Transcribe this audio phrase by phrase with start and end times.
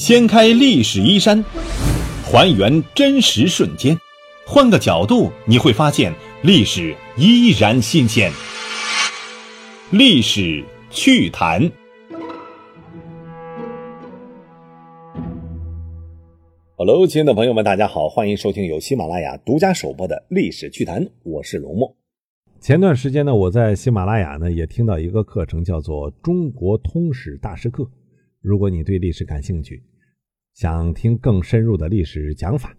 [0.00, 1.44] 掀开历史衣衫，
[2.24, 3.94] 还原真实瞬间，
[4.46, 6.10] 换个角度你会发现
[6.42, 8.32] 历史依然新鲜。
[9.90, 11.70] 历史趣谈。
[16.76, 21.94] Hello，亲爱的朋友们，大家好，欢迎收听由喜马拉雅独家首播的《历史趣谈》，我是龙墨。
[22.58, 27.82] 前段时间呢，我在喜马拉雅呢也听到一个课程，叫做《中国通史大师课》。
[28.40, 29.82] 如果你对历史感兴趣，
[30.60, 32.76] 想听更深入的历史讲法，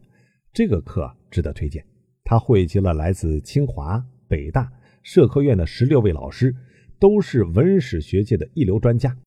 [0.54, 1.84] 这个课值得推荐。
[2.24, 6.56] 它汇集了来自清华、北大、社科院的十六位老师，
[7.00, 9.18] 都是文史学界的一流专家。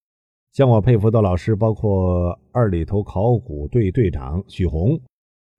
[0.53, 5.01] 像我佩服的老师，包括二里头考古队队长许宏，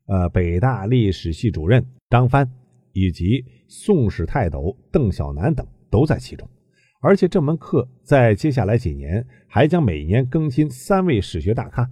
[0.08, 2.50] 呃，北大历史系主任张帆，
[2.94, 6.50] 以及宋史泰斗邓小南等都在其中。
[7.02, 11.86] 而且这门课在接下来几年还将每年更新三位史学大咖，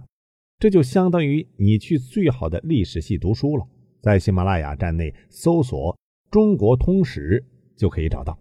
[0.64, 3.66] 这就相当于你去最好的历史系读书了。
[4.00, 5.94] 在喜马拉雅站内搜索
[6.32, 7.44] “中国通史”
[7.76, 8.38] 就可以找到。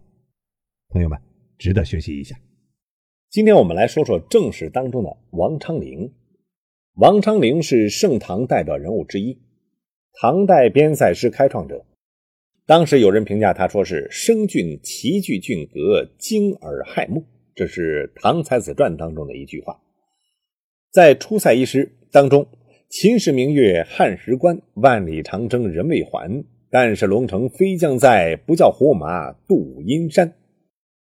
[0.87, 1.19] 朋友们，
[1.57, 2.33] 值得学习一下。
[3.29, 6.13] 今天我们来说说正史当中的王昌龄。
[6.93, 9.37] 王昌龄是盛唐代表人物之一，
[10.13, 11.85] 唐代边塞诗开创者。
[12.65, 17.25] 当时有人评价他说是声俊奇句俊格，惊耳骇目。
[17.53, 19.77] 这是《唐才子传》当中的一句话。
[20.89, 22.47] 在出塞一诗当中
[22.89, 26.45] ，“秦时明月汉时关，万里长征人未还。
[26.69, 30.35] 但是龙城飞将在，不教胡马度阴山。”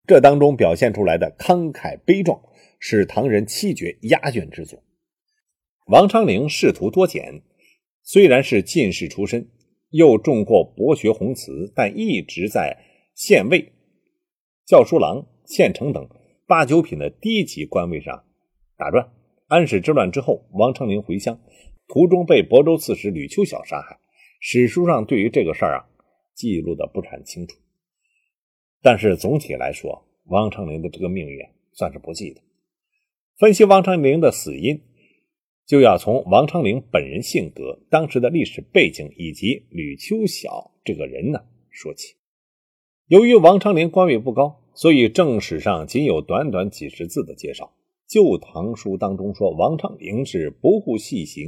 [0.05, 2.39] 这当中表现出来的慷慨悲壮，
[2.77, 4.83] 是唐人七绝压卷之作。
[5.87, 7.41] 王昌龄仕途多简，
[8.03, 9.49] 虽然是进士出身，
[9.89, 12.77] 又中过博学宏词，但一直在
[13.15, 13.73] 县尉、
[14.63, 16.07] 教书郎、县丞等
[16.45, 18.25] 八九品的低级官位上
[18.77, 19.09] 打转。
[19.49, 21.41] 安史之乱之后，王昌龄回乡，
[21.87, 23.99] 途中被亳州刺史吕秋晓杀害。
[24.39, 25.89] 史书上对于这个事儿啊，
[26.35, 27.57] 记录的不是很清楚。
[28.83, 31.43] 但是总体来说，王昌龄的这个命运
[31.73, 32.41] 算是不济的。
[33.39, 34.79] 分析王昌龄的死因，
[35.65, 41.39] 就要从王昌龄本人性格、当时的历史背景以及吕秋晓这个人呢
[41.71, 42.13] 说起。
[43.07, 47.65] 由于王昌龄官位不高，所以正史上仅有短短几十字的介绍。
[48.09, 51.47] 《旧唐书》当中说，王昌龄是不顾细行，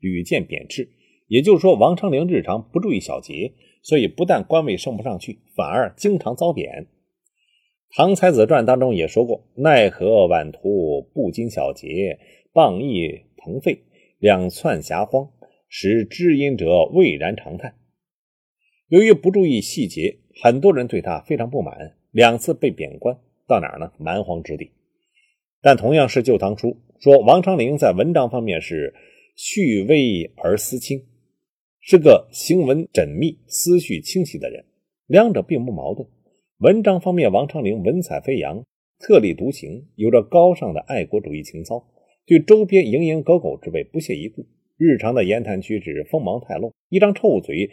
[0.00, 0.90] 屡见贬斥，
[1.28, 3.54] 也就是说，王昌龄日常不注意小节。
[3.82, 6.86] 所以不但官位升不上去，反而经常遭贬。
[7.96, 12.18] 《唐才子传》当中也说过：“奈何晚途不经小节，
[12.52, 13.80] 谤议腾废，
[14.18, 15.30] 两窜霞荒，
[15.66, 17.74] 使知音者蔚然长叹。”
[18.88, 23.18] 由于不注意细节，很多人对他非常不满，两次被贬官，
[23.48, 23.90] 到哪儿呢？
[23.96, 24.70] 蛮荒之地。
[25.62, 26.68] 但同样是《旧唐书》
[27.02, 28.94] 说，王昌龄在文章方面是
[29.36, 31.02] 蓄微而思清。
[31.82, 34.64] 是个行文缜密、思绪清晰的人，
[35.06, 36.06] 两者并不矛盾。
[36.58, 38.62] 文章方面，王昌龄文采飞扬，
[38.98, 41.82] 特立独行，有着高尚的爱国主义情操，
[42.26, 44.46] 对周边蝇营狗苟之辈不屑一顾。
[44.76, 47.70] 日常的言谈举止锋芒太露，一张臭嘴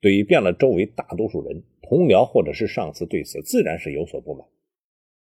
[0.00, 4.46] 怼遍了周围大多数人，同僚或者是上司对此自然是有所不满，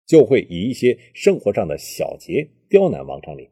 [0.06, 3.48] 就会以一些生活上的小节刁难王昌龄。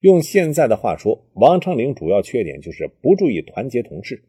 [0.00, 4.24] 用现在的话说，王昌龄主要缺点就是不注意团结同事，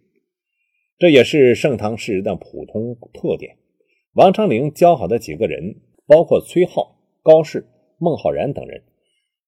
[1.00, 3.58] 这也是盛唐诗人的普通特点。
[4.14, 7.66] 王昌龄交好的几个人，包括崔颢、高适、
[7.98, 8.84] 孟浩然等人。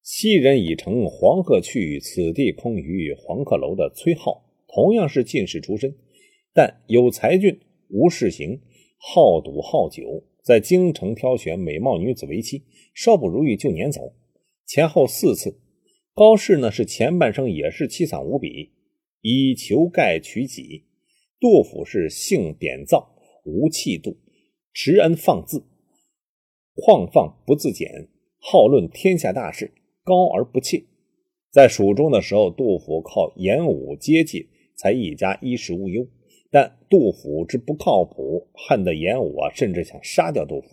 [0.02, 5.96] 昔人已乘黄鹤去，此地空余黄鹤楼的崔颢，同样是进士出身，
[6.52, 8.60] 但有才俊，无事行，
[8.98, 12.62] 好赌好酒，在京城挑选美貌女子为妻，
[12.94, 14.14] 稍不如意就撵走，
[14.64, 15.58] 前后四次。
[16.14, 18.70] 高适呢，是前半生也是凄惨无比，
[19.22, 20.84] 以求盖取己；
[21.40, 24.18] 杜甫是性典躁，无气度，
[24.72, 25.64] 持恩放自，
[26.76, 28.08] 旷放不自检，
[28.38, 29.72] 好论天下大事，
[30.04, 30.84] 高而不切。
[31.50, 36.06] 在蜀中的时候，杜甫靠演武接济，才一家衣食无忧。
[36.56, 40.68] 但杜甫之不靠谱，恨得严武啊，甚至想杀掉杜甫。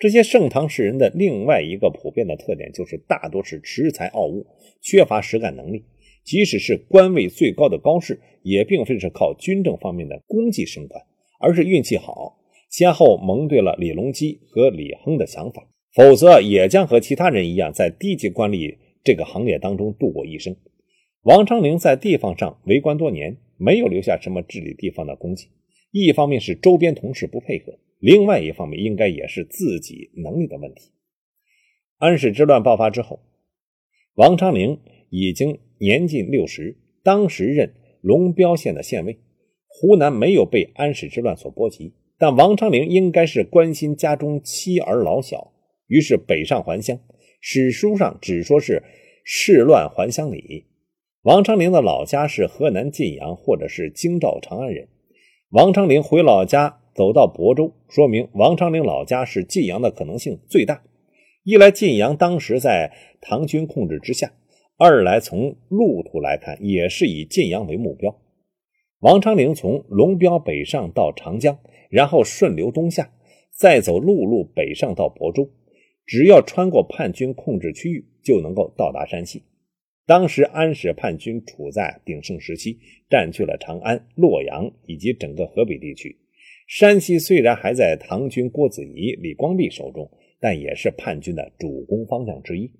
[0.00, 4.44] 这些盛唐诗人的另外一个普遍的特点，就是大多是恃才傲物，
[4.82, 5.84] 缺乏实干能力。
[6.24, 11.00] 即使是官位最高的高士，也并非是靠军政方面的功绩升官，
[11.38, 20.56] 而是运气好，先后蒙对了李隆基和李亨的想法，否则也将和其他人一样，在低级官吏这个行列当中度过一生。
[21.22, 25.48] 王昌龄在地方上为官多年，没有留下什么治理地方的功绩。
[25.90, 27.78] 一方面是周边同事不配合。
[27.98, 30.92] 另外一方面，应该也是自己能力的问题。
[31.98, 33.20] 安史之乱爆发之后，
[34.14, 34.80] 王昌龄
[35.10, 39.18] 已经年近六十，当时任龙标县的县尉。
[39.66, 45.52] 湖南没有被安史之乱所波及，但王昌龄应该是关心家中妻儿老小，
[45.86, 46.98] 于是北上还乡。
[47.42, 48.82] 史书上只说是
[49.22, 50.69] 事乱还乡里。
[51.22, 54.88] 王昌龄的老家是河南晋阳或者是京兆长安人。
[55.50, 60.82] 王昌龄回老家走到亳州，说明王昌龄老家是晋阳的可能性最大。
[61.44, 62.90] 一来晋阳当时在
[63.20, 64.32] 唐军控制之下，
[64.78, 68.16] 二来从路途来看也是以晋阳为目标。
[69.00, 71.58] 王昌龄从龙标北上到长江，
[71.90, 73.12] 然后顺流东下，
[73.54, 75.50] 再走陆路北上到亳州，
[76.06, 79.42] 只要穿过叛军控制区域，就能够到达山西。
[80.06, 86.16] 当时安史叛军处在鼎盛时期，占据了长安、洛阳以及整个河北地区。
[86.66, 90.10] 山西虽然还在唐军郭子仪、李光弼手中，
[90.40, 92.70] 但也是叛军的主攻方向之一。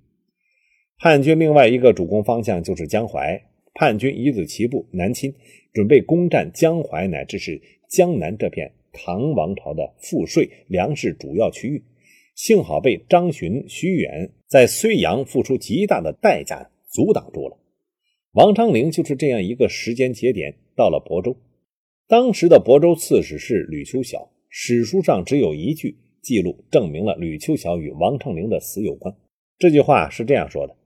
[0.98, 3.40] 叛军另外一个主攻方向就是江淮。
[3.72, 5.32] 叛军一字齐部南侵，
[5.72, 11.82] 准备攻占江淮乃至是江南这片唐王朝的赋税粮食主要区域。
[12.34, 17.56] 幸好被张巡、徐远在睢阳付出极大的代价阻挡住了。
[18.32, 21.36] 王昌龄就是这样一个时间节点到了亳州。
[22.06, 29.16] 当时的亳州刺史是吕秋晓，史书上只有一句记录证明了吕秋晓与王昌龄的死有关。
[29.58, 30.76] 这句话是这样说的。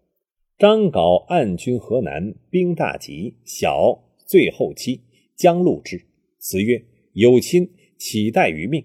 [0.58, 5.00] 张镐暗军河南，兵大急，晓最后期，
[5.36, 6.00] 将戮之。
[6.38, 8.84] 词曰：“有亲，岂待于命？”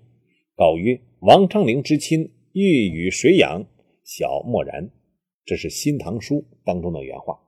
[0.57, 3.65] 镐曰：“王昌龄之亲，欲与谁养？”
[4.03, 4.89] 晓默然。
[5.49, 7.39] 这是《新唐书》当中的原话。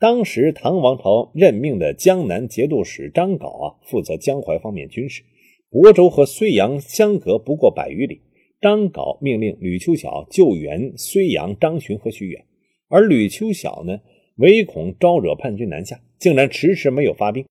[0.00, 5.22] 当时唐王朝任命的江南节度使张镐啊，负责江淮方面军事。
[5.70, 8.22] 亳州和睢阳相隔不过百余里，
[8.60, 12.44] 张镐命令吕秋晓救援睢阳张巡和徐远。
[12.88, 14.00] 而吕秋晓呢，
[14.38, 17.46] 唯恐招惹叛军南下，竟然迟迟没有发兵。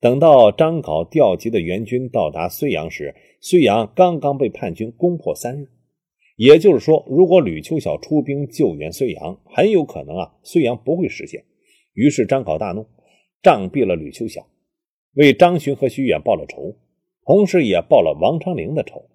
[0.00, 5.70] 等到张镐调集的援军到达睢阳时，睢阳刚刚被叛军攻破三日。
[6.36, 11.44] 也就是说，如果吕秋晓出兵救援睢阳，很有可能啊，睢阳不会实现。
[11.92, 12.86] 于是张镐大怒，
[13.42, 14.46] 杖毙了吕秋晓，
[15.14, 16.76] 为张巡和徐远报了仇，
[17.24, 19.08] 同时也报了王昌龄的仇。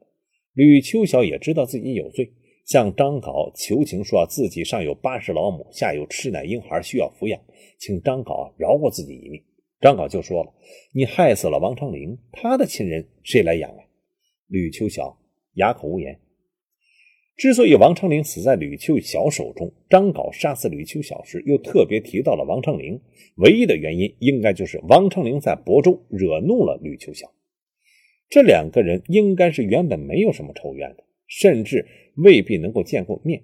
[0.54, 2.34] 吕秋晓也知道自己有罪。
[2.66, 7.42] 向张镐求情说自己上有八十老母，下有吃奶婴孩需要抚养，
[7.80, 9.42] 请张镐饶过自己一命。
[9.82, 10.54] 张镐就说了
[10.94, 13.78] ：“你害死了王昌龄，他的亲人谁来养啊？”
[14.50, 15.18] 吕秋晓
[15.56, 16.20] 哑口无言。
[17.40, 23.00] 之所以王昌龄死在吕秋晓手中，张镐杀死吕秋晓时又特别提到了王昌龄，
[23.38, 27.32] 唯一的原因应该就是王昌龄在亳州惹怒了吕秋晓。
[28.30, 31.88] 这两个人应该是原本没有什么仇怨的，甚至。
[32.22, 33.42] 未必能够见过面，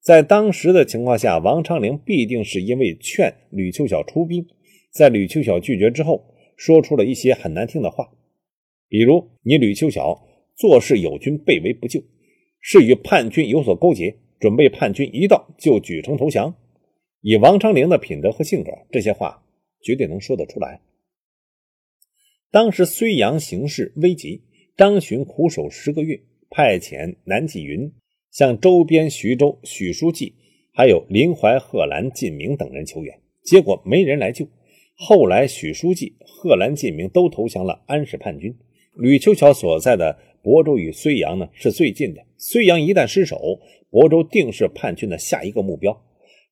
[0.00, 4.44] 在当时的情况下，王昌龄必定是因为劝吕秋晓出兵，
[4.90, 8.08] 在吕秋晓拒绝之后，说出了一些很难听的话，
[8.88, 10.26] 比如“你吕秋晓
[10.56, 12.02] 做事有军，被围不救，
[12.68, 16.52] 是与叛军有所勾结，准备叛军一到就举城投降。”
[17.22, 19.40] 以王昌龄的品德和性格，这些话
[19.80, 20.80] 绝对能说得出来。
[22.50, 24.42] 当时睢阳形势危急，
[24.76, 26.20] 张巡苦守十个月，
[26.50, 27.92] 派遣南霁云。
[28.32, 30.34] 向周边徐州许书记，
[30.72, 34.48] 还有林怀、贺兰、晋明等人求援，结果没人来救。
[34.96, 38.52] 后来许书记、贺兰、晋明都投降了安史叛军。
[38.94, 43.58] 吕秋桥所在的亳州与睢阳呢是最近的，睢阳一旦失守，
[43.90, 46.00] 亳州定是叛军的下一个目标。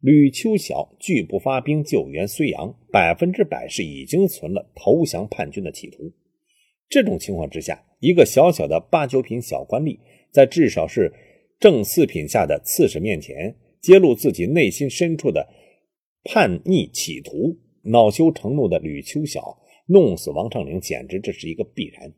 [0.01, 6.13] 吕秋晓拒不发兵救援睢阳，百分之百是已经存了投降叛军的企图。
[6.89, 9.99] 这种情况之下，一个小小的八九品小官吏，
[10.33, 11.13] 在至少是。
[11.61, 15.49] 正四品下的刺史面前揭露自己内心深处的
[16.25, 22.13] 叛逆企图，恼羞成怒的吕秋晓弄死王昌龄，简直这是一个必然。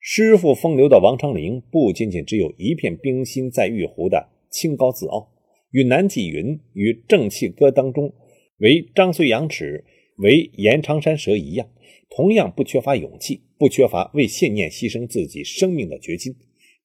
[0.00, 5.30] 师傅风流的王昌龄不仅仅只有一片冰心在玉壶的清高自傲，
[5.70, 8.12] 与南霁云与正气歌当中
[8.56, 9.84] 为张睢阳尺
[10.16, 11.68] 为延长山蛇一样，
[12.08, 16.34] 同样不缺乏勇气，不缺乏为信念牺牲自己生命的决心，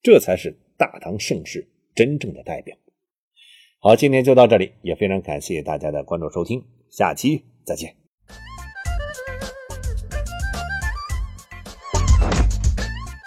[0.03, 0.59] 这才是。
[0.77, 2.75] 大唐盛世真正的代表。
[3.79, 8.04] 好，今天就到这里，也非常感谢大家的关注收听，下期再见。